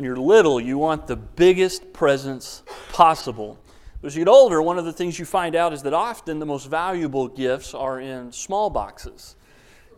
when 0.00 0.06
you're 0.06 0.16
little, 0.16 0.58
you 0.58 0.78
want 0.78 1.06
the 1.06 1.14
biggest 1.14 1.92
presents 1.92 2.62
possible. 2.90 3.58
As 4.02 4.16
you 4.16 4.24
get 4.24 4.30
older, 4.30 4.62
one 4.62 4.78
of 4.78 4.86
the 4.86 4.94
things 4.94 5.18
you 5.18 5.26
find 5.26 5.54
out 5.54 5.74
is 5.74 5.82
that 5.82 5.92
often 5.92 6.38
the 6.38 6.46
most 6.46 6.70
valuable 6.70 7.28
gifts 7.28 7.74
are 7.74 8.00
in 8.00 8.32
small 8.32 8.70
boxes. 8.70 9.36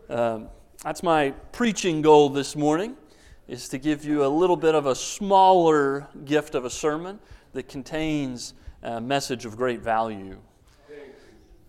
Um, 0.08 0.48
that's 0.82 1.04
my 1.04 1.30
preaching 1.52 2.02
goal 2.02 2.30
this 2.30 2.56
morning, 2.56 2.96
is 3.46 3.68
to 3.68 3.78
give 3.78 4.04
you 4.04 4.24
a 4.24 4.26
little 4.26 4.56
bit 4.56 4.74
of 4.74 4.86
a 4.86 4.94
smaller 4.96 6.08
gift 6.24 6.56
of 6.56 6.64
a 6.64 6.70
sermon 6.70 7.20
that 7.52 7.68
contains 7.68 8.54
a 8.82 9.00
message 9.00 9.44
of 9.44 9.56
great 9.56 9.82
value. 9.82 10.36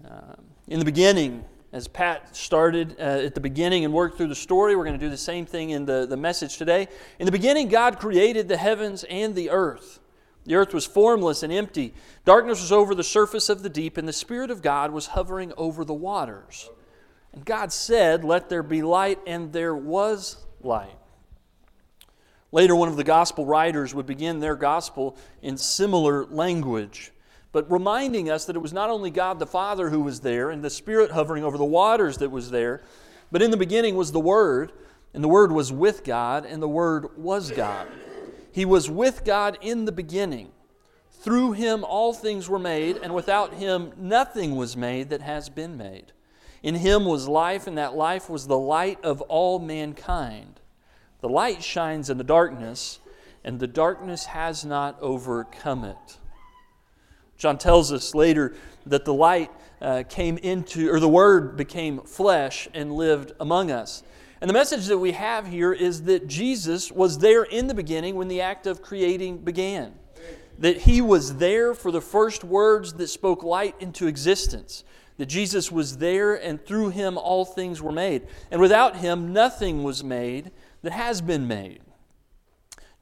Um, 0.10 0.42
in 0.68 0.80
the 0.80 0.86
beginning, 0.86 1.46
as 1.74 1.88
Pat 1.88 2.36
started 2.36 2.96
uh, 3.00 3.04
at 3.26 3.34
the 3.34 3.42
beginning 3.42 3.84
and 3.84 3.92
worked 3.92 4.16
through 4.16 4.28
the 4.28 4.36
story, 4.36 4.76
we're 4.76 4.86
going 4.86 4.98
to 4.98 5.04
do 5.04 5.10
the 5.10 5.18
same 5.18 5.48
thing 5.48 5.72
in 5.72 5.86
the, 5.86 6.06
the 6.06 6.16
message 6.16 6.58
today. 6.58 6.88
In 7.18 7.26
the 7.26 7.32
beginning, 7.32 7.68
God 7.68 8.00
created 8.00 8.48
the 8.48 8.58
heavens 8.58 9.04
and 9.06 9.34
the 9.34 9.50
earth. 9.50 10.00
The 10.46 10.54
earth 10.54 10.72
was 10.72 10.86
formless 10.86 11.42
and 11.42 11.52
empty. 11.52 11.96
Darkness 12.26 12.62
was 12.62 12.72
over 12.72 12.94
the 12.94 13.04
surface 13.04 13.50
of 13.50 13.64
the 13.64 13.70
deep, 13.70 13.98
and 13.98 14.08
the 14.08 14.14
Spirit 14.14 14.52
of 14.52 14.62
God 14.62 14.92
was 14.92 15.08
hovering 15.08 15.52
over 15.58 15.84
the 15.84 15.96
waters. 15.96 16.70
And 17.34 17.44
God 17.44 17.74
said, 17.74 18.24
Let 18.24 18.50
there 18.50 18.62
be 18.62 18.84
light, 18.84 19.18
and 19.26 19.52
there 19.52 19.76
was 19.76 20.38
light. 20.62 20.96
Later, 22.52 22.76
one 22.76 22.88
of 22.88 22.98
the 22.98 23.04
gospel 23.04 23.48
writers 23.48 23.96
would 23.96 24.06
begin 24.06 24.40
their 24.40 24.56
gospel 24.56 25.18
in 25.42 25.58
similar 25.58 26.26
language, 26.26 27.12
but 27.54 27.72
reminding 27.72 28.30
us 28.30 28.44
that 28.46 28.58
it 28.58 28.62
was 28.62 28.74
not 28.74 28.90
only 28.90 29.12
God 29.12 29.40
the 29.40 29.46
Father 29.46 29.90
who 29.90 30.02
was 30.02 30.20
there 30.20 30.50
and 30.50 30.62
the 30.62 30.70
Spirit 30.70 31.12
hovering 31.12 31.46
over 31.46 31.58
the 31.58 31.64
waters 31.64 32.18
that 32.18 32.32
was 32.32 32.52
there, 32.52 32.82
but 33.32 33.42
in 33.42 33.52
the 33.52 33.58
beginning 33.58 33.96
was 33.96 34.12
the 34.12 34.20
Word, 34.20 34.74
and 35.14 35.24
the 35.24 35.30
Word 35.30 35.52
was 35.52 35.72
with 35.72 36.04
God, 36.04 36.46
and 36.46 36.62
the 36.62 36.68
Word 36.68 37.16
was 37.16 37.52
God. 37.52 37.88
He 38.52 38.66
was 38.66 38.90
with 38.90 39.24
God 39.24 39.58
in 39.62 39.86
the 39.86 39.92
beginning. 39.92 40.50
Through 41.10 41.54
him 41.54 41.84
all 41.84 42.12
things 42.12 42.50
were 42.50 42.60
made, 42.60 42.98
and 42.98 43.14
without 43.14 43.54
him 43.54 43.94
nothing 43.98 44.56
was 44.56 44.76
made 44.76 45.10
that 45.10 45.22
has 45.22 45.48
been 45.48 45.78
made. 45.78 46.12
In 46.64 46.76
him 46.76 47.06
was 47.06 47.28
life, 47.28 47.68
and 47.68 47.78
that 47.78 47.96
life 47.96 48.30
was 48.30 48.48
the 48.48 48.58
light 48.58 49.04
of 49.06 49.22
all 49.22 49.60
mankind. 49.60 50.60
The 51.22 51.30
light 51.30 51.64
shines 51.64 52.10
in 52.10 52.18
the 52.18 52.24
darkness, 52.24 53.00
and 53.44 53.60
the 53.60 53.68
darkness 53.68 54.26
has 54.26 54.66
not 54.66 54.98
overcome 55.02 55.84
it. 55.84 56.18
John 57.44 57.58
tells 57.58 57.92
us 57.92 58.16
later 58.16 58.56
that 58.86 59.04
the 59.04 59.14
light 59.14 59.52
uh, 59.82 60.04
came 60.08 60.38
into, 60.38 60.90
or 60.90 61.02
the 61.02 61.10
Word 61.10 61.58
became 61.58 62.00
flesh 62.00 62.70
and 62.74 62.94
lived 62.94 63.34
among 63.38 63.70
us. 63.70 64.02
And 64.40 64.50
the 64.50 64.54
message 64.54 64.86
that 64.86 64.98
we 64.98 65.12
have 65.12 65.46
here 65.46 65.74
is 65.74 66.04
that 66.04 66.26
Jesus 66.28 66.90
was 66.90 67.18
there 67.18 67.44
in 67.44 67.68
the 67.68 67.74
beginning 67.74 68.16
when 68.16 68.30
the 68.30 68.40
act 68.40 68.66
of 68.66 68.82
creating 68.82 69.40
began. 69.40 69.94
That 70.58 70.78
he 70.78 71.02
was 71.02 71.36
there 71.36 71.74
for 71.74 71.92
the 71.92 72.00
first 72.00 72.46
words 72.46 72.94
that 72.94 73.10
spoke 73.10 73.44
light 73.44 73.76
into 73.82 74.08
existence. 74.08 74.86
That 75.18 75.26
Jesus 75.26 75.70
was 75.70 75.98
there 75.98 76.36
and 76.36 76.66
through 76.66 76.92
him 76.92 77.18
all 77.18 77.44
things 77.44 77.82
were 77.82 77.92
made. 77.92 78.26
And 78.52 78.62
without 78.62 78.96
him 78.96 79.34
nothing 79.34 79.84
was 79.84 80.02
made 80.02 80.52
that 80.82 80.94
has 80.94 81.20
been 81.20 81.46
made. 81.46 81.82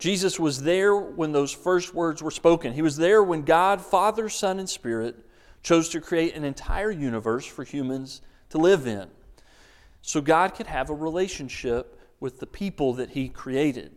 Jesus 0.02 0.40
was 0.40 0.64
there 0.64 0.96
when 0.96 1.32
those 1.32 1.52
first 1.52 1.94
words 1.94 2.24
were 2.24 2.32
spoken. 2.32 2.74
He 2.74 2.82
was 2.82 2.98
there 2.98 3.22
when 3.22 3.44
God, 3.44 3.80
Father, 3.80 4.30
Son, 4.30 4.58
and 4.58 4.68
Spirit 4.68 5.16
chose 5.62 5.90
to 5.90 6.02
create 6.02 6.36
an 6.36 6.44
entire 6.44 6.90
universe 6.90 7.46
for 7.46 7.64
humans 7.64 8.22
to 8.50 8.58
live 8.58 8.88
in 8.88 9.08
so 10.02 10.20
God 10.20 10.56
could 10.56 10.66
have 10.66 10.90
a 10.90 10.96
relationship 10.96 12.00
with 12.20 12.40
the 12.40 12.48
people 12.48 12.94
that 12.94 13.12
He 13.12 13.30
created. 13.30 13.92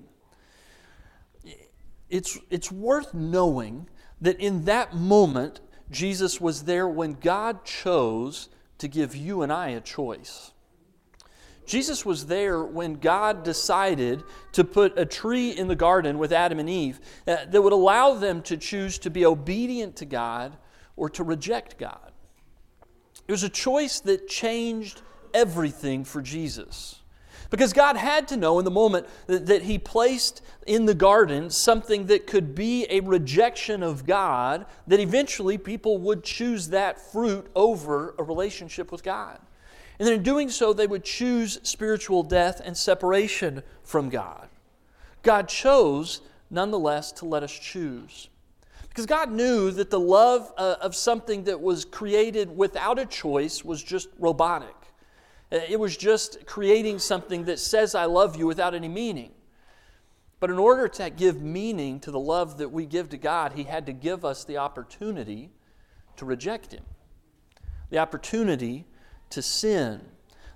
It's, 2.10 2.38
it's 2.50 2.70
worth 2.70 3.14
knowing 3.14 3.88
that 4.20 4.38
in 4.38 4.66
that 4.66 4.94
moment, 4.94 5.62
Jesus 5.90 6.38
was 6.38 6.64
there 6.64 6.86
when 6.86 7.14
God 7.14 7.64
chose 7.64 8.50
to 8.76 8.88
give 8.88 9.16
you 9.16 9.40
and 9.40 9.50
I 9.50 9.68
a 9.70 9.80
choice. 9.80 10.52
Jesus 11.66 12.04
was 12.04 12.26
there 12.26 12.62
when 12.62 12.94
God 12.94 13.42
decided 13.42 14.22
to 14.52 14.64
put 14.64 14.98
a 14.98 15.06
tree 15.06 15.50
in 15.50 15.68
the 15.68 15.76
garden 15.76 16.18
with 16.18 16.32
Adam 16.32 16.58
and 16.58 16.68
Eve 16.68 17.00
uh, 17.26 17.44
that 17.46 17.62
would 17.62 17.72
allow 17.72 18.14
them 18.14 18.42
to 18.42 18.56
choose 18.56 18.98
to 18.98 19.10
be 19.10 19.24
obedient 19.24 19.96
to 19.96 20.04
God 20.04 20.56
or 20.96 21.08
to 21.10 21.24
reject 21.24 21.78
God. 21.78 22.12
It 23.26 23.32
was 23.32 23.42
a 23.42 23.48
choice 23.48 24.00
that 24.00 24.28
changed 24.28 25.02
everything 25.32 26.04
for 26.04 26.20
Jesus. 26.20 27.00
Because 27.50 27.72
God 27.72 27.96
had 27.96 28.28
to 28.28 28.36
know 28.36 28.58
in 28.58 28.64
the 28.64 28.70
moment 28.70 29.06
that, 29.26 29.46
that, 29.46 29.62
He 29.62 29.78
placed 29.78 30.42
in 30.66 30.86
the 30.86 30.94
garden 30.94 31.50
something 31.50 32.06
that 32.06 32.26
could 32.26 32.54
be 32.54 32.86
a 32.90 33.00
rejection 33.00 33.82
of 33.82 34.06
God, 34.06 34.66
that 34.86 34.98
eventually 34.98 35.56
people 35.56 35.98
would 35.98 36.24
choose 36.24 36.68
that 36.68 37.00
fruit 37.00 37.46
over 37.54 38.14
a 38.18 38.22
relationship 38.22 38.90
with 38.90 39.02
God. 39.02 39.38
And 39.98 40.06
then 40.08 40.14
in 40.14 40.22
doing 40.22 40.50
so, 40.50 40.72
they 40.72 40.86
would 40.86 41.04
choose 41.04 41.60
spiritual 41.62 42.22
death 42.22 42.60
and 42.64 42.76
separation 42.76 43.62
from 43.82 44.08
God. 44.08 44.48
God 45.22 45.48
chose, 45.48 46.20
nonetheless, 46.50 47.12
to 47.12 47.24
let 47.24 47.42
us 47.42 47.52
choose. 47.52 48.28
Because 48.88 49.06
God 49.06 49.32
knew 49.32 49.70
that 49.72 49.90
the 49.90 49.98
love 49.98 50.52
uh, 50.56 50.76
of 50.80 50.94
something 50.94 51.44
that 51.44 51.60
was 51.60 51.84
created 51.84 52.56
without 52.56 52.98
a 52.98 53.06
choice 53.06 53.64
was 53.64 53.82
just 53.82 54.08
robotic. 54.18 54.74
Uh, 55.50 55.58
it 55.68 55.78
was 55.78 55.96
just 55.96 56.46
creating 56.46 56.98
something 56.98 57.44
that 57.44 57.58
says, 57.58 57.94
I 57.94 58.04
love 58.04 58.36
you 58.36 58.46
without 58.46 58.74
any 58.74 58.88
meaning. 58.88 59.32
But 60.40 60.50
in 60.50 60.58
order 60.58 60.88
to 60.88 61.10
give 61.10 61.40
meaning 61.42 62.00
to 62.00 62.10
the 62.10 62.20
love 62.20 62.58
that 62.58 62.68
we 62.68 62.86
give 62.86 63.08
to 63.10 63.16
God, 63.16 63.52
He 63.54 63.64
had 63.64 63.86
to 63.86 63.92
give 63.92 64.24
us 64.24 64.44
the 64.44 64.58
opportunity 64.58 65.50
to 66.16 66.24
reject 66.24 66.72
Him, 66.72 66.84
the 67.90 67.98
opportunity 67.98 68.84
to 69.34 69.42
sin, 69.42 70.00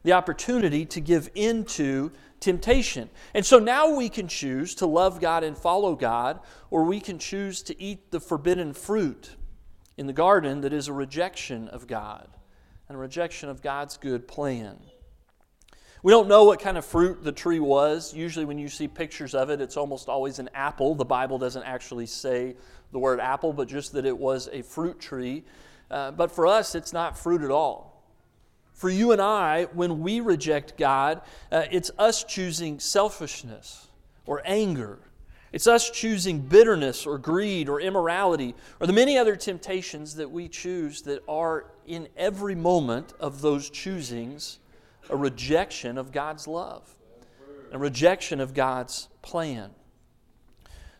the 0.03 0.12
opportunity 0.12 0.84
to 0.87 1.00
give 1.00 1.31
into 1.34 2.11
temptation. 2.41 3.11
And 3.34 3.44
so 3.44 3.59
now 3.59 3.94
we 3.94 4.09
can 4.09 4.28
choose 4.28 4.75
to 4.77 4.87
love 4.87 5.21
God 5.21 5.44
and 5.44 5.56
follow 5.56 5.94
God, 5.94 6.41
or 6.71 6.84
we 6.84 7.00
can 7.00 7.19
choose 7.19 7.62
to 7.62 7.81
eat 7.81 8.11
the 8.11 8.21
forbidden 8.21 8.72
fruit 8.72 9.37
in 9.97 10.06
the 10.06 10.12
garden 10.12 10.61
that 10.62 10.72
is 10.72 10.88
a 10.88 10.93
rejection 10.93 11.69
of 11.69 11.87
God 11.87 12.28
and 12.88 12.97
a 12.97 13.00
rejection 13.00 13.49
of 13.49 13.61
God's 13.61 13.97
good 13.97 14.27
plan. 14.27 14.78
We 16.03 16.12
don't 16.12 16.28
know 16.28 16.44
what 16.44 16.61
kind 16.61 16.78
of 16.78 16.84
fruit 16.84 17.25
the 17.25 17.33
tree 17.33 17.59
was. 17.59 18.15
Usually, 18.15 18.44
when 18.44 18.56
you 18.56 18.69
see 18.69 18.87
pictures 18.87 19.34
of 19.34 19.50
it, 19.50 19.61
it's 19.61 19.77
almost 19.77 20.09
always 20.09 20.38
an 20.38 20.49
apple. 20.55 20.94
The 20.94 21.05
Bible 21.05 21.38
doesn't 21.38 21.65
actually 21.65 22.06
say 22.06 22.55
the 22.93 23.00
word 23.00 23.19
apple, 23.19 23.53
but 23.53 23.67
just 23.67 23.93
that 23.94 24.06
it 24.06 24.17
was 24.17 24.49
a 24.53 24.62
fruit 24.62 25.00
tree. 25.00 25.44
Uh, 25.91 26.12
but 26.12 26.31
for 26.31 26.47
us, 26.47 26.77
it's 26.77 26.93
not 26.93 27.19
fruit 27.19 27.43
at 27.43 27.50
all. 27.50 27.88
For 28.78 28.89
you 28.89 29.12
and 29.12 29.21
I, 29.21 29.65
when 29.75 30.00
we 30.00 30.21
reject 30.21 30.78
God, 30.78 31.21
uh, 31.53 31.65
it's 31.71 31.91
us 31.99 32.25
choosing 32.25 32.81
selfishness 32.81 33.89
or 34.25 34.41
anger 34.44 34.99
it's 35.50 35.66
us 35.66 35.89
choosing 35.91 36.41
bitterness 36.41 37.06
or 37.06 37.17
greed 37.19 37.69
or 37.69 37.81
immorality 37.81 38.55
or 38.81 38.87
the 38.87 38.93
many 38.93 39.17
other 39.17 39.34
temptations 39.34 40.15
that 40.17 40.31
we 40.31 40.49
choose 40.49 41.03
that 41.03 41.22
are 41.27 41.67
in 41.87 42.09
every 42.17 42.55
moment 42.55 43.15
of 43.19 43.41
those 43.41 43.71
choosings 43.71 44.59
a 45.11 45.17
rejection 45.17 45.97
of 45.97 46.12
God's 46.12 46.47
love, 46.47 46.87
a 47.72 47.78
rejection 47.78 48.41
of 48.41 48.53
God's 48.53 49.09
plan. 49.22 49.71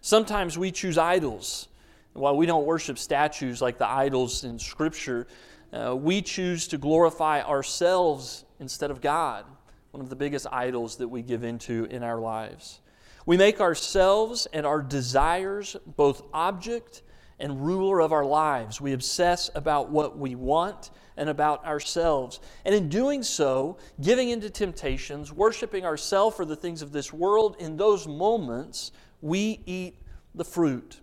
Sometimes 0.01 0.57
we 0.57 0.73
choose 0.73 0.97
idols. 0.97 1.69
While 2.15 2.35
we 2.35 2.47
don't 2.47 2.65
worship 2.65 2.99
statues 2.99 3.61
like 3.61 3.77
the 3.77 3.87
idols 3.87 4.45
in 4.45 4.59
Scripture, 4.59 5.27
uh, 5.73 5.95
we 5.95 6.23
choose 6.23 6.69
to 6.69 6.79
glorify 6.79 7.43
ourselves 7.43 8.45
instead 8.61 8.91
of 8.91 9.01
God, 9.01 9.45
one 9.91 10.01
of 10.01 10.09
the 10.09 10.17
biggest 10.17 10.47
idols 10.51 10.97
that 10.97 11.09
we 11.09 11.23
give 11.23 11.45
into 11.45 11.85
in 11.85 12.03
our 12.03 12.19
lives. 12.19 12.81
We 13.27 13.37
make 13.37 13.61
ourselves 13.61 14.47
and 14.53 14.65
our 14.65 14.81
desires 14.81 15.77
both 15.85 16.23
object 16.33 17.03
and 17.39 17.65
ruler 17.65 18.01
of 18.01 18.13
our 18.13 18.25
lives. 18.25 18.81
We 18.81 18.93
obsess 18.93 19.51
about 19.55 19.91
what 19.91 20.19
we 20.19 20.35
want 20.35 20.91
and 21.17 21.29
about 21.29 21.65
ourselves. 21.67 22.41
And 22.65 22.75
in 22.75 22.89
doing 22.89 23.23
so, 23.23 23.77
giving 24.01 24.31
into 24.31 24.49
temptations, 24.51 25.33
worshiping 25.33 25.85
ourselves 25.85 26.37
for 26.37 26.45
the 26.45 26.57
things 26.57 26.81
of 26.81 26.93
this 26.93 27.13
world, 27.13 27.57
in 27.59 27.77
those 27.77 28.07
moments, 28.07 28.93
we 29.21 29.61
eat 29.67 29.97
the 30.35 30.45
fruit. 30.45 31.01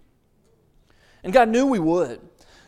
And 1.24 1.34
God 1.34 1.50
knew 1.50 1.68
we 1.68 1.80
would. 1.80 2.22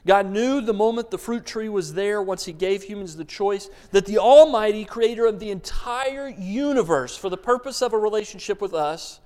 God 0.08 0.32
knew 0.32 0.62
the 0.62 0.74
moment 0.74 1.12
the 1.12 1.18
fruit 1.18 1.46
tree 1.46 1.68
was 1.68 1.94
there, 1.94 2.22
once 2.22 2.46
He 2.46 2.54
gave 2.54 2.84
humans 2.84 3.18
the 3.18 3.26
choice, 3.26 3.70
that 3.92 4.06
the 4.06 4.18
Almighty 4.18 4.86
Creator 4.86 5.26
of 5.26 5.40
the 5.40 5.52
entire 5.52 6.30
universe, 6.30 7.18
for 7.18 7.30
the 7.30 7.38
purpose 7.38 7.82
of 7.82 7.92
a 7.92 7.98
relationship 7.98 8.62
with 8.62 8.74
us, 8.74 9.20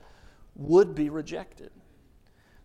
would 0.55 0.95
be 0.95 1.07
rejected, 1.07 1.69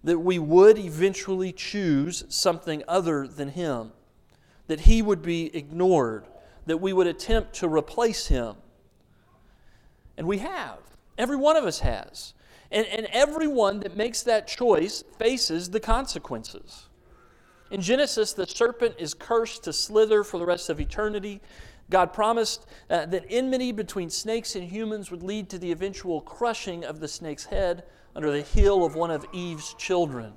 that 0.03 0.19
we 0.19 0.39
would 0.39 0.79
eventually 0.79 1.53
choose 1.53 2.25
something 2.31 2.83
other 2.89 3.29
than 3.29 3.51
Him, 3.51 3.93
that 4.67 4.81
He 4.81 5.03
would 5.03 5.21
be 5.21 5.55
ignored, 5.55 6.27
that 6.65 6.79
we 6.79 6.95
would 6.95 7.07
attempt 7.07 7.53
to 7.57 7.69
replace 7.69 8.29
Him. 8.29 8.57
And 10.17 10.27
we 10.27 10.39
have. 10.39 10.79
Every 11.19 11.37
one 11.37 11.57
of 11.57 11.65
us 11.65 11.81
has. 11.81 12.33
And, 12.71 12.87
and 12.87 13.07
everyone 13.13 13.81
that 13.81 13.95
makes 13.95 14.23
that 14.23 14.49
choice 14.49 15.05
faces 15.19 15.71
the 15.71 15.81
consequences. 15.81 16.86
In 17.71 17.81
Genesis, 17.81 18.33
the 18.33 18.47
serpent 18.47 18.95
is 18.99 19.13
cursed 19.13 19.65
to 19.65 19.73
slither 19.73 20.23
for 20.23 20.39
the 20.39 20.47
rest 20.47 20.71
of 20.71 20.81
eternity. 20.81 21.41
God 21.91 22.13
promised 22.13 22.67
uh, 22.91 23.07
that 23.07 23.25
enmity 23.29 23.73
between 23.73 24.11
snakes 24.11 24.55
and 24.55 24.65
humans 24.69 25.11
would 25.11 25.23
lead 25.23 25.49
to 25.51 25.59
the 25.59 25.73
eventual 25.73 26.21
crushing 26.21 26.85
of 26.85 27.01
the 27.01 27.09
snake's 27.09 27.45
head 27.45 27.85
under 28.15 28.31
the 28.31 28.43
heel 28.43 28.85
of 28.85 28.95
one 28.95 29.11
of 29.11 29.27
Eve's 29.33 29.75
children. 29.75 30.33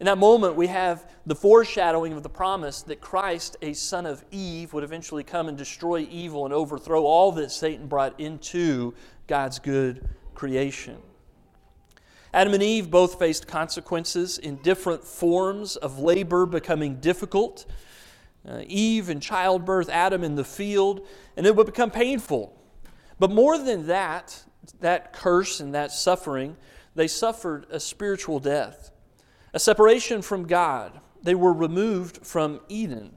In 0.00 0.06
that 0.06 0.18
moment, 0.18 0.56
we 0.56 0.66
have 0.66 1.08
the 1.26 1.34
foreshadowing 1.34 2.12
of 2.12 2.24
the 2.24 2.28
promise 2.28 2.82
that 2.82 3.00
Christ, 3.00 3.56
a 3.62 3.72
son 3.72 4.04
of 4.04 4.24
Eve, 4.32 4.72
would 4.72 4.82
eventually 4.82 5.22
come 5.22 5.48
and 5.48 5.56
destroy 5.56 6.08
evil 6.10 6.44
and 6.44 6.52
overthrow 6.52 7.04
all 7.04 7.30
that 7.32 7.52
Satan 7.52 7.86
brought 7.86 8.18
into 8.18 8.94
God's 9.28 9.60
good 9.60 10.08
creation. 10.34 10.98
Adam 12.34 12.54
and 12.54 12.62
Eve 12.62 12.90
both 12.90 13.18
faced 13.18 13.46
consequences 13.46 14.38
in 14.38 14.56
different 14.56 15.04
forms 15.04 15.76
of 15.76 15.98
labor 15.98 16.46
becoming 16.46 16.96
difficult. 16.96 17.66
Uh, 18.48 18.62
Eve 18.66 19.10
in 19.10 19.20
childbirth, 19.20 19.88
Adam 19.88 20.24
in 20.24 20.34
the 20.34 20.44
field, 20.44 21.06
and 21.36 21.46
it 21.46 21.54
would 21.54 21.66
become 21.66 21.90
painful. 21.90 22.58
But 23.18 23.30
more 23.30 23.58
than 23.58 23.86
that, 23.86 24.44
that 24.80 25.12
curse 25.12 25.60
and 25.60 25.74
that 25.74 25.92
suffering, 25.92 26.56
they 26.94 27.06
suffered 27.06 27.66
a 27.70 27.78
spiritual 27.78 28.40
death, 28.40 28.90
a 29.52 29.60
separation 29.60 30.22
from 30.22 30.46
God. 30.46 31.00
They 31.22 31.34
were 31.34 31.52
removed 31.52 32.26
from 32.26 32.60
Eden. 32.68 33.12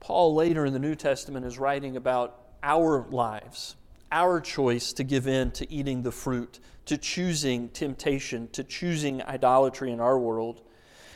Paul, 0.00 0.34
later 0.34 0.66
in 0.66 0.72
the 0.72 0.78
New 0.78 0.94
Testament, 0.94 1.46
is 1.46 1.58
writing 1.58 1.96
about 1.96 2.38
our 2.62 3.06
lives, 3.10 3.76
our 4.12 4.40
choice 4.40 4.92
to 4.94 5.04
give 5.04 5.26
in 5.26 5.50
to 5.52 5.70
eating 5.72 6.02
the 6.02 6.12
fruit, 6.12 6.60
to 6.86 6.96
choosing 6.96 7.68
temptation, 7.68 8.48
to 8.52 8.64
choosing 8.64 9.22
idolatry 9.22 9.92
in 9.92 10.00
our 10.00 10.18
world. 10.18 10.62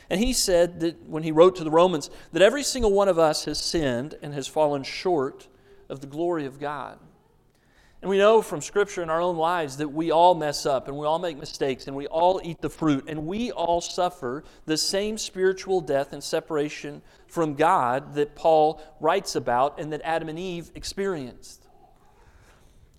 And 0.09 0.19
he 0.19 0.33
said 0.33 0.79
that 0.81 1.07
when 1.07 1.23
he 1.23 1.31
wrote 1.31 1.55
to 1.57 1.63
the 1.63 1.71
Romans, 1.71 2.09
that 2.31 2.41
every 2.41 2.63
single 2.63 2.91
one 2.91 3.07
of 3.07 3.17
us 3.17 3.45
has 3.45 3.59
sinned 3.59 4.15
and 4.21 4.33
has 4.33 4.47
fallen 4.47 4.83
short 4.83 5.47
of 5.89 5.99
the 6.01 6.07
glory 6.07 6.45
of 6.45 6.59
God. 6.59 6.99
And 8.01 8.09
we 8.11 8.19
know 8.19 8.43
from 8.43 8.61
Scripture 8.61 9.01
in 9.01 9.09
our 9.09 9.19
own 9.19 9.35
lives 9.35 9.77
that 9.77 9.87
we 9.87 10.11
all 10.11 10.35
mess 10.35 10.67
up 10.67 10.87
and 10.87 10.95
we 10.95 11.07
all 11.07 11.17
make 11.17 11.37
mistakes 11.39 11.87
and 11.87 11.95
we 11.95 12.05
all 12.05 12.39
eat 12.43 12.61
the 12.61 12.69
fruit 12.69 13.05
and 13.07 13.25
we 13.25 13.51
all 13.51 13.81
suffer 13.81 14.43
the 14.65 14.77
same 14.77 15.17
spiritual 15.17 15.81
death 15.81 16.13
and 16.13 16.23
separation 16.23 17.01
from 17.25 17.55
God 17.55 18.13
that 18.13 18.35
Paul 18.35 18.79
writes 18.99 19.35
about 19.35 19.79
and 19.79 19.91
that 19.91 20.01
Adam 20.03 20.29
and 20.29 20.37
Eve 20.37 20.69
experienced. 20.75 21.64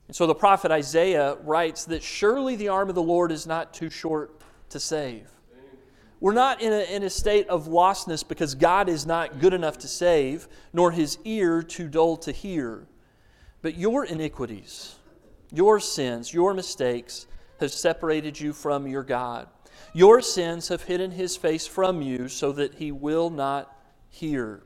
And 0.06 0.14
so 0.14 0.26
the 0.26 0.34
prophet 0.34 0.70
Isaiah 0.70 1.36
writes 1.42 1.84
that 1.86 2.02
surely 2.02 2.56
the 2.56 2.68
arm 2.68 2.88
of 2.88 2.94
the 2.94 3.02
Lord 3.02 3.32
is 3.32 3.46
not 3.46 3.74
too 3.74 3.90
short 3.90 4.40
to 4.70 4.80
save. 4.80 5.28
We're 6.20 6.32
not 6.32 6.62
in 6.62 6.72
a, 6.72 6.94
in 6.94 7.02
a 7.02 7.10
state 7.10 7.48
of 7.48 7.66
lostness 7.66 8.26
because 8.26 8.54
God 8.54 8.88
is 8.88 9.04
not 9.04 9.38
good 9.38 9.52
enough 9.52 9.78
to 9.78 9.88
save, 9.88 10.48
nor 10.72 10.90
his 10.90 11.18
ear 11.24 11.62
too 11.62 11.88
dull 11.88 12.16
to 12.18 12.32
hear. 12.32 12.86
But 13.60 13.76
your 13.76 14.04
iniquities, 14.04 14.94
your 15.52 15.78
sins, 15.78 16.32
your 16.32 16.54
mistakes 16.54 17.26
have 17.60 17.70
separated 17.70 18.40
you 18.40 18.52
from 18.52 18.86
your 18.86 19.02
God. 19.02 19.48
Your 19.92 20.22
sins 20.22 20.68
have 20.68 20.82
hidden 20.82 21.10
his 21.10 21.36
face 21.36 21.66
from 21.66 22.00
you 22.00 22.28
so 22.28 22.52
that 22.52 22.74
he 22.74 22.92
will 22.92 23.28
not 23.28 23.76
hear. 24.08 24.62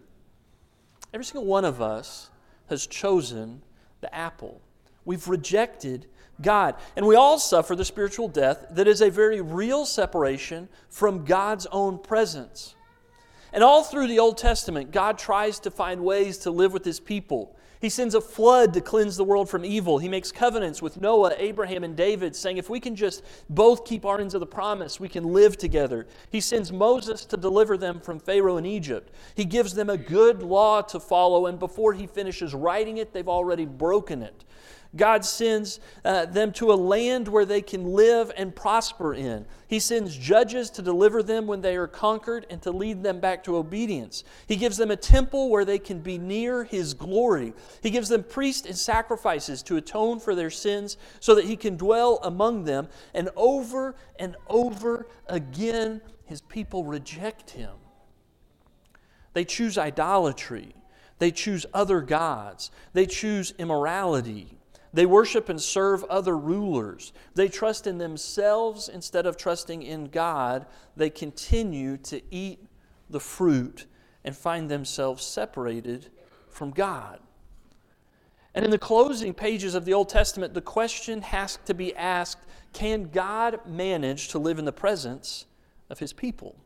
Every 1.12 1.24
single 1.24 1.46
one 1.46 1.64
of 1.64 1.82
us 1.82 2.30
has 2.68 2.86
chosen 2.86 3.62
the 4.00 4.14
apple. 4.14 4.60
We've 5.10 5.26
rejected 5.26 6.06
God. 6.40 6.76
And 6.94 7.04
we 7.04 7.16
all 7.16 7.40
suffer 7.40 7.74
the 7.74 7.84
spiritual 7.84 8.28
death 8.28 8.64
that 8.70 8.86
is 8.86 9.00
a 9.00 9.10
very 9.10 9.40
real 9.40 9.84
separation 9.84 10.68
from 10.88 11.24
God's 11.24 11.66
own 11.72 11.98
presence. 11.98 12.76
And 13.52 13.64
all 13.64 13.82
through 13.82 14.06
the 14.06 14.20
Old 14.20 14.38
Testament, 14.38 14.92
God 14.92 15.18
tries 15.18 15.58
to 15.58 15.70
find 15.72 16.04
ways 16.04 16.38
to 16.38 16.52
live 16.52 16.72
with 16.72 16.84
his 16.84 17.00
people. 17.00 17.56
He 17.80 17.88
sends 17.88 18.14
a 18.14 18.20
flood 18.20 18.74
to 18.74 18.82
cleanse 18.82 19.16
the 19.16 19.24
world 19.24 19.48
from 19.48 19.64
evil. 19.64 19.98
He 19.98 20.08
makes 20.08 20.30
covenants 20.30 20.82
with 20.82 21.00
Noah, 21.00 21.34
Abraham, 21.38 21.82
and 21.82 21.96
David, 21.96 22.36
saying, 22.36 22.58
if 22.58 22.68
we 22.68 22.78
can 22.78 22.94
just 22.94 23.24
both 23.48 23.86
keep 23.86 24.04
our 24.04 24.20
ends 24.20 24.34
of 24.34 24.40
the 24.40 24.46
promise, 24.46 25.00
we 25.00 25.08
can 25.08 25.24
live 25.24 25.56
together. 25.56 26.06
He 26.30 26.40
sends 26.40 26.70
Moses 26.70 27.24
to 27.24 27.38
deliver 27.38 27.76
them 27.78 27.98
from 27.98 28.20
Pharaoh 28.20 28.58
in 28.58 28.66
Egypt. 28.66 29.12
He 29.34 29.46
gives 29.46 29.72
them 29.72 29.90
a 29.90 29.96
good 29.96 30.42
law 30.42 30.82
to 30.82 31.00
follow, 31.00 31.46
and 31.46 31.58
before 31.58 31.94
he 31.94 32.06
finishes 32.06 32.54
writing 32.54 32.98
it, 32.98 33.12
they've 33.12 33.26
already 33.26 33.64
broken 33.64 34.22
it. 34.22 34.44
God 34.96 35.24
sends 35.24 35.78
uh, 36.04 36.26
them 36.26 36.52
to 36.54 36.72
a 36.72 36.74
land 36.74 37.28
where 37.28 37.44
they 37.44 37.62
can 37.62 37.92
live 37.92 38.32
and 38.36 38.54
prosper 38.54 39.14
in. 39.14 39.46
He 39.68 39.78
sends 39.78 40.16
judges 40.16 40.68
to 40.70 40.82
deliver 40.82 41.22
them 41.22 41.46
when 41.46 41.60
they 41.60 41.76
are 41.76 41.86
conquered 41.86 42.44
and 42.50 42.60
to 42.62 42.72
lead 42.72 43.04
them 43.04 43.20
back 43.20 43.44
to 43.44 43.56
obedience. 43.56 44.24
He 44.48 44.56
gives 44.56 44.76
them 44.76 44.90
a 44.90 44.96
temple 44.96 45.48
where 45.48 45.64
they 45.64 45.78
can 45.78 46.00
be 46.00 46.18
near 46.18 46.64
His 46.64 46.92
glory. 46.92 47.52
He 47.82 47.90
gives 47.90 48.08
them 48.08 48.24
priests 48.24 48.66
and 48.66 48.76
sacrifices 48.76 49.62
to 49.64 49.76
atone 49.76 50.18
for 50.18 50.34
their 50.34 50.50
sins 50.50 50.96
so 51.20 51.36
that 51.36 51.44
He 51.44 51.56
can 51.56 51.76
dwell 51.76 52.18
among 52.24 52.64
them. 52.64 52.88
And 53.14 53.30
over 53.36 53.94
and 54.18 54.34
over 54.48 55.06
again, 55.28 56.00
His 56.24 56.40
people 56.40 56.84
reject 56.84 57.50
Him. 57.50 57.74
They 59.34 59.44
choose 59.44 59.78
idolatry. 59.78 60.74
They 61.20 61.30
choose 61.30 61.64
other 61.72 62.00
gods. 62.00 62.72
They 62.92 63.06
choose 63.06 63.54
immorality. 63.56 64.56
They 64.92 65.06
worship 65.06 65.48
and 65.48 65.60
serve 65.60 66.04
other 66.04 66.36
rulers. 66.36 67.12
They 67.34 67.48
trust 67.48 67.86
in 67.86 67.98
themselves 67.98 68.88
instead 68.88 69.26
of 69.26 69.36
trusting 69.36 69.82
in 69.82 70.06
God. 70.06 70.66
They 70.96 71.10
continue 71.10 71.96
to 71.98 72.20
eat 72.30 72.66
the 73.08 73.20
fruit 73.20 73.86
and 74.24 74.36
find 74.36 74.70
themselves 74.70 75.24
separated 75.24 76.10
from 76.48 76.70
God. 76.70 77.20
And 78.54 78.64
in 78.64 78.70
the 78.70 78.78
closing 78.78 79.32
pages 79.32 79.74
of 79.74 79.84
the 79.84 79.94
Old 79.94 80.08
Testament, 80.08 80.54
the 80.54 80.60
question 80.60 81.22
has 81.22 81.58
to 81.66 81.74
be 81.74 81.94
asked 81.94 82.46
can 82.72 83.10
God 83.10 83.60
manage 83.66 84.28
to 84.28 84.38
live 84.38 84.58
in 84.58 84.64
the 84.64 84.72
presence 84.72 85.46
of 85.88 85.98
his 85.98 86.12
people? 86.12 86.56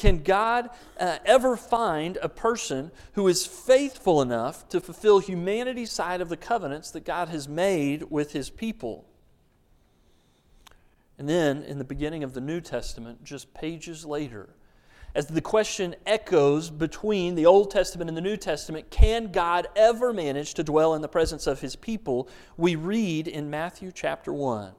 Can 0.00 0.22
God 0.22 0.70
uh, 0.98 1.18
ever 1.26 1.58
find 1.58 2.16
a 2.22 2.28
person 2.30 2.90
who 3.12 3.28
is 3.28 3.44
faithful 3.44 4.22
enough 4.22 4.66
to 4.70 4.80
fulfill 4.80 5.18
humanity's 5.18 5.92
side 5.92 6.22
of 6.22 6.30
the 6.30 6.38
covenants 6.38 6.90
that 6.92 7.04
God 7.04 7.28
has 7.28 7.46
made 7.46 8.04
with 8.04 8.32
his 8.32 8.48
people? 8.48 9.04
And 11.18 11.28
then, 11.28 11.62
in 11.64 11.76
the 11.76 11.84
beginning 11.84 12.24
of 12.24 12.32
the 12.32 12.40
New 12.40 12.62
Testament, 12.62 13.22
just 13.24 13.52
pages 13.52 14.06
later, 14.06 14.48
as 15.14 15.26
the 15.26 15.42
question 15.42 15.94
echoes 16.06 16.70
between 16.70 17.34
the 17.34 17.44
Old 17.44 17.70
Testament 17.70 18.08
and 18.08 18.16
the 18.16 18.22
New 18.22 18.38
Testament, 18.38 18.88
can 18.88 19.30
God 19.30 19.66
ever 19.76 20.14
manage 20.14 20.54
to 20.54 20.64
dwell 20.64 20.94
in 20.94 21.02
the 21.02 21.08
presence 21.08 21.46
of 21.46 21.60
his 21.60 21.76
people? 21.76 22.26
We 22.56 22.74
read 22.74 23.28
in 23.28 23.50
Matthew 23.50 23.92
chapter 23.92 24.32
1, 24.32 24.72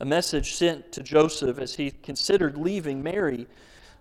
a 0.00 0.04
message 0.04 0.52
sent 0.52 0.92
to 0.92 1.02
Joseph 1.02 1.58
as 1.58 1.76
he 1.76 1.92
considered 1.92 2.58
leaving 2.58 3.02
Mary 3.02 3.46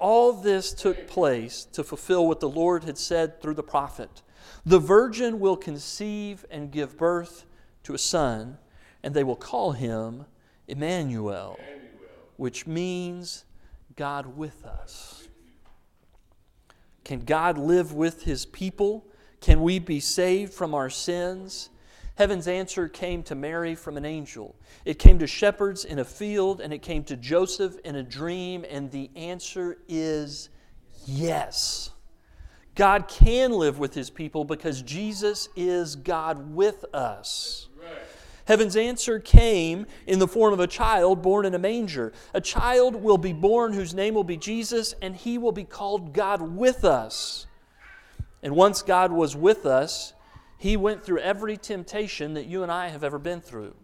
all 0.00 0.32
this 0.32 0.72
took 0.72 1.06
place 1.06 1.64
to 1.72 1.84
fulfill 1.84 2.26
what 2.26 2.40
the 2.40 2.48
Lord 2.48 2.84
had 2.84 2.98
said 2.98 3.40
through 3.40 3.54
the 3.54 3.62
prophet. 3.62 4.22
The 4.64 4.78
virgin 4.78 5.38
will 5.38 5.56
conceive 5.56 6.44
and 6.50 6.70
give 6.70 6.96
birth 6.96 7.44
to 7.84 7.94
a 7.94 7.98
son, 7.98 8.58
and 9.02 9.14
they 9.14 9.24
will 9.24 9.36
call 9.36 9.72
him 9.72 10.24
Emmanuel, 10.66 11.58
which 12.36 12.66
means 12.66 13.44
God 13.96 14.36
with 14.36 14.64
us. 14.64 15.28
Can 17.04 17.20
God 17.20 17.58
live 17.58 17.92
with 17.92 18.24
his 18.24 18.46
people? 18.46 19.06
Can 19.40 19.62
we 19.62 19.78
be 19.78 20.00
saved 20.00 20.52
from 20.52 20.74
our 20.74 20.90
sins? 20.90 21.70
Heaven's 22.20 22.48
answer 22.48 22.86
came 22.86 23.22
to 23.22 23.34
Mary 23.34 23.74
from 23.74 23.96
an 23.96 24.04
angel. 24.04 24.54
It 24.84 24.98
came 24.98 25.18
to 25.20 25.26
shepherds 25.26 25.86
in 25.86 26.00
a 26.00 26.04
field, 26.04 26.60
and 26.60 26.70
it 26.70 26.82
came 26.82 27.02
to 27.04 27.16
Joseph 27.16 27.78
in 27.82 27.96
a 27.96 28.02
dream, 28.02 28.62
and 28.68 28.90
the 28.90 29.08
answer 29.16 29.78
is 29.88 30.50
yes. 31.06 31.88
God 32.74 33.08
can 33.08 33.52
live 33.52 33.78
with 33.78 33.94
his 33.94 34.10
people 34.10 34.44
because 34.44 34.82
Jesus 34.82 35.48
is 35.56 35.96
God 35.96 36.54
with 36.54 36.84
us. 36.92 37.68
Heaven's 38.44 38.76
answer 38.76 39.18
came 39.18 39.86
in 40.06 40.18
the 40.18 40.28
form 40.28 40.52
of 40.52 40.60
a 40.60 40.66
child 40.66 41.22
born 41.22 41.46
in 41.46 41.54
a 41.54 41.58
manger. 41.58 42.12
A 42.34 42.40
child 42.42 42.96
will 42.96 43.16
be 43.16 43.32
born 43.32 43.72
whose 43.72 43.94
name 43.94 44.12
will 44.12 44.24
be 44.24 44.36
Jesus, 44.36 44.94
and 45.00 45.16
he 45.16 45.38
will 45.38 45.52
be 45.52 45.64
called 45.64 46.12
God 46.12 46.42
with 46.42 46.84
us. 46.84 47.46
And 48.42 48.54
once 48.54 48.82
God 48.82 49.10
was 49.10 49.34
with 49.34 49.64
us, 49.64 50.12
he 50.60 50.76
went 50.76 51.02
through 51.02 51.20
every 51.20 51.56
temptation 51.56 52.34
that 52.34 52.44
you 52.44 52.62
and 52.62 52.70
I 52.70 52.88
have 52.88 53.02
ever 53.02 53.18
been 53.18 53.40
through. 53.40 53.74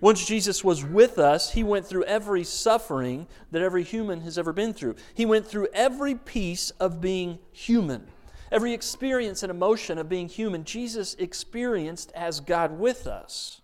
Once 0.00 0.26
Jesus 0.26 0.64
was 0.64 0.84
with 0.84 1.16
us, 1.16 1.52
he 1.52 1.62
went 1.62 1.86
through 1.86 2.02
every 2.04 2.42
suffering 2.42 3.28
that 3.52 3.62
every 3.62 3.84
human 3.84 4.22
has 4.22 4.36
ever 4.36 4.52
been 4.52 4.72
through. 4.72 4.96
He 5.14 5.24
went 5.24 5.46
through 5.46 5.68
every 5.72 6.16
piece 6.16 6.70
of 6.80 7.00
being 7.00 7.38
human. 7.52 8.08
Every 8.50 8.72
experience 8.72 9.44
and 9.44 9.50
emotion 9.50 9.96
of 9.96 10.08
being 10.08 10.28
human, 10.28 10.64
Jesus 10.64 11.14
experienced 11.20 12.10
as 12.16 12.40
God 12.40 12.80
with 12.80 13.06
us. 13.06 13.60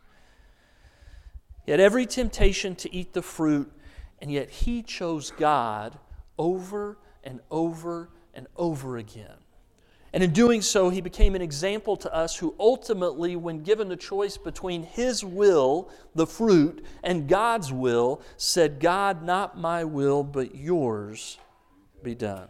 He 1.65 1.73
had 1.73 1.81
every 1.81 2.07
temptation 2.07 2.77
to 2.77 2.95
eat 2.95 3.15
the 3.15 3.23
fruit, 3.23 3.73
and 4.23 4.31
yet 4.31 4.49
he 4.49 4.85
chose 4.85 5.33
God 5.33 5.99
over 6.39 6.99
and 7.25 7.41
over 7.51 8.11
and 8.33 8.47
over 8.57 8.97
again. 8.97 9.44
And 10.15 10.23
in 10.23 10.31
doing 10.31 10.63
so, 10.63 10.91
he 10.91 11.01
became 11.01 11.35
an 11.35 11.43
example 11.43 11.97
to 11.97 12.15
us 12.15 12.37
who 12.37 12.55
ultimately, 12.61 13.35
when 13.35 13.65
given 13.65 13.89
the 13.89 13.97
choice 13.97 14.37
between 14.37 14.85
his 14.85 15.25
will, 15.25 15.91
the 16.15 16.25
fruit, 16.25 16.87
and 17.03 17.29
God's 17.29 17.73
will, 17.73 18.23
said, 18.37 18.79
God, 18.79 19.25
not 19.25 19.59
my 19.59 19.83
will, 19.83 20.23
but 20.23 20.55
yours 20.55 21.39
be 22.05 22.15
done. 22.15 22.47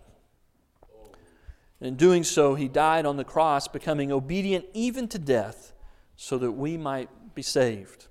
In 1.80 1.97
doing 1.97 2.23
so, 2.23 2.54
he 2.54 2.68
died 2.68 3.06
on 3.06 3.16
the 3.16 3.25
cross, 3.25 3.66
becoming 3.66 4.12
obedient 4.12 4.66
even 4.75 5.09
to 5.09 5.18
death, 5.18 5.73
so 6.16 6.37
that 6.37 6.52
we 6.52 6.76
might 6.76 7.09
be 7.35 7.40
saved. 7.40 8.09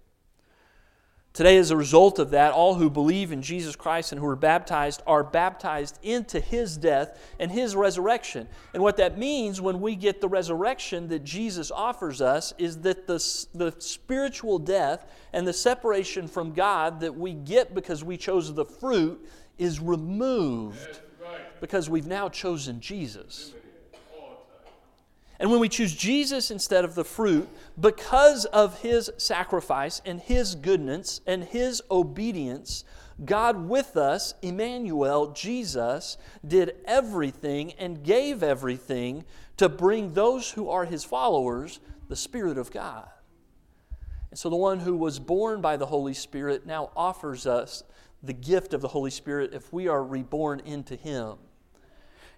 Today, 1.33 1.57
as 1.57 1.71
a 1.71 1.77
result 1.77 2.19
of 2.19 2.29
that, 2.29 2.53
all 2.53 2.75
who 2.75 2.91
believe 2.91 3.31
in 3.31 3.41
Jesus 3.41 3.75
Christ 3.75 4.11
and 4.11 4.21
who 4.21 4.27
are 4.27 4.35
baptized 4.35 5.01
are 5.07 5.23
baptized 5.23 5.97
into 6.03 6.39
his 6.39 6.77
death 6.77 7.19
and 7.39 7.51
his 7.51 7.75
resurrection. 7.75 8.47
And 8.75 8.83
what 8.83 8.97
that 8.97 9.17
means 9.17 9.59
when 9.59 9.81
we 9.81 9.95
get 9.95 10.21
the 10.21 10.27
resurrection 10.27 11.07
that 11.07 11.23
Jesus 11.23 11.71
offers 11.71 12.21
us 12.21 12.53
is 12.59 12.81
that 12.81 13.07
the, 13.07 13.15
the 13.55 13.73
spiritual 13.79 14.59
death 14.59 15.11
and 15.33 15.47
the 15.47 15.53
separation 15.53 16.27
from 16.27 16.53
God 16.53 16.99
that 16.99 17.15
we 17.15 17.33
get 17.33 17.73
because 17.73 18.03
we 18.03 18.15
chose 18.15 18.53
the 18.53 18.65
fruit 18.65 19.27
is 19.57 19.79
removed 19.79 20.99
because 21.59 21.89
we've 21.89 22.05
now 22.05 22.29
chosen 22.29 22.79
Jesus. 22.79 23.53
And 25.43 25.51
when 25.51 25.59
we 25.59 25.67
choose 25.67 25.93
Jesus 25.93 26.51
instead 26.51 26.85
of 26.85 26.95
the 26.95 27.03
fruit, 27.03 27.49
because 27.77 28.45
of 28.45 28.79
his 28.79 29.11
sacrifice 29.17 30.01
and 30.05 30.21
his 30.21 30.55
goodness 30.55 31.19
and 31.27 31.43
his 31.43 31.83
obedience, 31.91 32.85
God 33.25 33.67
with 33.67 33.97
us, 33.97 34.35
Emmanuel, 34.41 35.33
Jesus, 35.33 36.15
did 36.47 36.77
everything 36.85 37.73
and 37.73 38.05
gave 38.05 38.41
everything 38.41 39.25
to 39.57 39.67
bring 39.67 40.13
those 40.13 40.51
who 40.51 40.69
are 40.69 40.85
his 40.85 41.03
followers 41.03 41.81
the 42.07 42.15
Spirit 42.15 42.57
of 42.57 42.71
God. 42.71 43.09
And 44.29 44.39
so 44.39 44.49
the 44.49 44.55
one 44.55 44.79
who 44.79 44.95
was 44.95 45.19
born 45.19 45.59
by 45.59 45.75
the 45.75 45.87
Holy 45.87 46.13
Spirit 46.13 46.65
now 46.65 46.89
offers 46.95 47.45
us 47.45 47.83
the 48.23 48.31
gift 48.31 48.73
of 48.73 48.79
the 48.79 48.87
Holy 48.87 49.11
Spirit 49.11 49.53
if 49.53 49.73
we 49.73 49.89
are 49.89 50.05
reborn 50.05 50.61
into 50.61 50.95
him. 50.95 51.35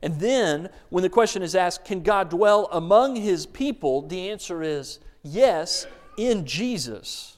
And 0.01 0.19
then, 0.19 0.69
when 0.89 1.01
the 1.01 1.09
question 1.09 1.41
is 1.41 1.55
asked, 1.55 1.85
can 1.85 2.01
God 2.01 2.29
dwell 2.29 2.67
among 2.71 3.15
his 3.15 3.45
people? 3.45 4.01
The 4.01 4.29
answer 4.29 4.61
is 4.61 4.99
yes, 5.23 5.87
in 6.17 6.45
Jesus, 6.45 7.37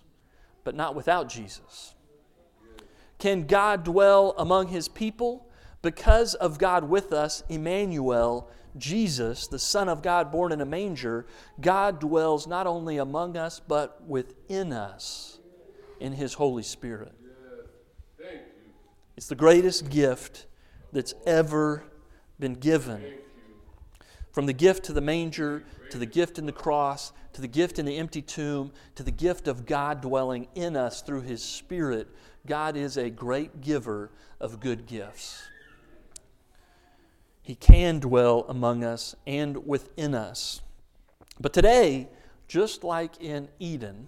but 0.63 0.75
not 0.75 0.95
without 0.95 1.29
Jesus. 1.29 1.93
Can 3.19 3.47
God 3.47 3.83
dwell 3.83 4.35
among 4.37 4.67
his 4.67 4.87
people? 4.87 5.49
Because 5.81 6.33
of 6.35 6.59
God 6.59 6.89
with 6.89 7.13
us, 7.13 7.43
Emmanuel, 7.49 8.49
Jesus, 8.77 9.47
the 9.47 9.59
Son 9.59 9.89
of 9.89 10.01
God 10.01 10.31
born 10.31 10.51
in 10.51 10.61
a 10.61 10.65
manger, 10.65 11.25
God 11.61 11.99
dwells 11.99 12.47
not 12.47 12.67
only 12.67 12.97
among 12.97 13.37
us, 13.37 13.59
but 13.59 14.03
within 14.05 14.73
us 14.73 15.39
in 15.99 16.13
his 16.13 16.33
Holy 16.33 16.63
Spirit. 16.63 17.13
It's 19.15 19.27
the 19.27 19.35
greatest 19.35 19.89
gift 19.89 20.45
that's 20.91 21.15
ever 21.25 21.83
been 22.39 22.53
given. 22.53 23.03
From 24.31 24.45
the 24.45 24.53
gift 24.53 24.85
to 24.85 24.93
the 24.93 25.01
manger, 25.01 25.63
to 25.89 25.97
the 25.97 26.05
gift 26.05 26.37
in 26.37 26.45
the 26.45 26.51
cross, 26.51 27.11
to 27.33 27.41
the 27.41 27.47
gift 27.47 27.79
in 27.79 27.85
the 27.85 27.97
empty 27.97 28.21
tomb, 28.21 28.71
to 28.95 29.03
the 29.03 29.11
gift 29.11 29.47
of 29.47 29.65
God 29.65 30.01
dwelling 30.01 30.47
in 30.55 30.75
us 30.75 31.01
through 31.01 31.21
His 31.21 31.41
Spirit, 31.41 32.07
God 32.45 32.77
is 32.77 32.97
a 32.97 33.09
great 33.09 33.61
giver 33.61 34.11
of 34.39 34.59
good 34.59 34.85
gifts. 34.85 35.43
He 37.41 37.55
can 37.55 37.99
dwell 37.99 38.45
among 38.49 38.83
us 38.83 39.15
and 39.25 39.65
within 39.65 40.13
us. 40.13 40.61
But 41.39 41.53
today, 41.53 42.09
just 42.47 42.83
like 42.83 43.21
in 43.21 43.47
Eden, 43.59 44.07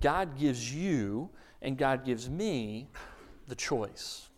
God 0.00 0.38
gives 0.38 0.74
you 0.74 1.30
and 1.62 1.78
God 1.78 2.04
gives 2.04 2.28
me 2.28 2.88
the 3.46 3.54
choice. 3.54 4.28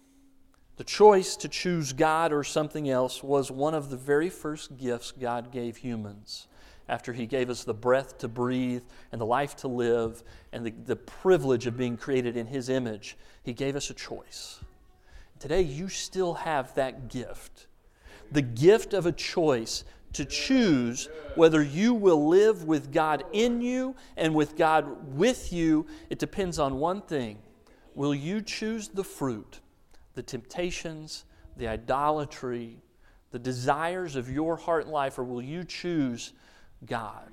The 0.78 0.84
choice 0.84 1.34
to 1.38 1.48
choose 1.48 1.92
God 1.92 2.32
or 2.32 2.44
something 2.44 2.88
else 2.88 3.20
was 3.20 3.50
one 3.50 3.74
of 3.74 3.90
the 3.90 3.96
very 3.96 4.30
first 4.30 4.76
gifts 4.76 5.10
God 5.10 5.50
gave 5.50 5.78
humans 5.78 6.46
after 6.88 7.12
He 7.12 7.26
gave 7.26 7.50
us 7.50 7.64
the 7.64 7.74
breath 7.74 8.18
to 8.18 8.28
breathe 8.28 8.84
and 9.10 9.20
the 9.20 9.26
life 9.26 9.56
to 9.56 9.68
live 9.68 10.22
and 10.52 10.64
the, 10.64 10.70
the 10.70 10.94
privilege 10.94 11.66
of 11.66 11.76
being 11.76 11.96
created 11.96 12.36
in 12.36 12.46
His 12.46 12.68
image. 12.68 13.16
He 13.42 13.52
gave 13.54 13.74
us 13.74 13.90
a 13.90 13.94
choice. 13.94 14.60
Today, 15.40 15.62
you 15.62 15.88
still 15.88 16.34
have 16.34 16.72
that 16.76 17.08
gift 17.08 17.66
the 18.30 18.42
gift 18.42 18.92
of 18.94 19.06
a 19.06 19.12
choice 19.12 19.84
to 20.12 20.24
choose 20.24 21.08
whether 21.34 21.62
you 21.62 21.94
will 21.94 22.28
live 22.28 22.64
with 22.64 22.92
God 22.92 23.24
in 23.32 23.60
you 23.60 23.96
and 24.16 24.34
with 24.34 24.56
God 24.56 25.16
with 25.16 25.52
you. 25.52 25.86
It 26.08 26.20
depends 26.20 26.58
on 26.60 26.78
one 26.78 27.00
thing 27.02 27.38
will 27.96 28.14
you 28.14 28.40
choose 28.40 28.88
the 28.88 29.02
fruit? 29.02 29.60
The 30.18 30.22
temptations, 30.24 31.24
the 31.56 31.68
idolatry, 31.68 32.82
the 33.30 33.38
desires 33.38 34.16
of 34.16 34.28
your 34.28 34.56
heart 34.56 34.82
and 34.82 34.92
life, 34.92 35.16
or 35.16 35.22
will 35.22 35.40
you 35.40 35.62
choose 35.62 36.32
God? 36.84 37.30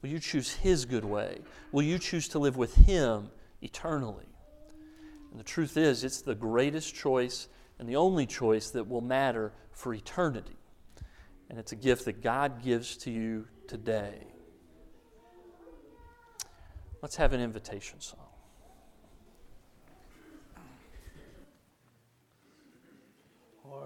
Will 0.00 0.10
you 0.10 0.20
choose 0.20 0.52
His 0.52 0.84
good 0.84 1.04
way? 1.04 1.40
Will 1.72 1.82
you 1.82 1.98
choose 1.98 2.28
to 2.28 2.38
live 2.38 2.56
with 2.56 2.76
Him 2.76 3.28
eternally? 3.60 4.28
And 5.32 5.40
the 5.40 5.44
truth 5.44 5.76
is, 5.76 6.04
it's 6.04 6.22
the 6.22 6.36
greatest 6.36 6.94
choice 6.94 7.48
and 7.80 7.88
the 7.88 7.96
only 7.96 8.24
choice 8.24 8.70
that 8.70 8.88
will 8.88 9.00
matter 9.00 9.52
for 9.72 9.92
eternity. 9.92 10.58
And 11.50 11.58
it's 11.58 11.72
a 11.72 11.76
gift 11.76 12.04
that 12.04 12.22
God 12.22 12.62
gives 12.62 12.96
to 12.98 13.10
you 13.10 13.48
today. 13.66 14.28
Let's 17.00 17.16
have 17.16 17.32
an 17.32 17.40
invitation 17.40 18.00
song. 18.00 18.31